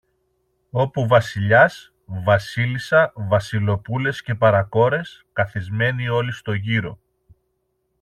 [0.69, 6.99] όπου Βασιλιάς, Βασίλισσα, Βασιλοπούλες και παρακόρες, καθισμένοι όλοι στο γύρο